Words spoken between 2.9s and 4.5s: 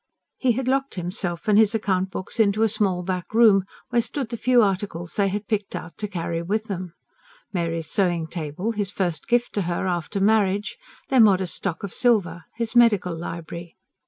back room, where stood the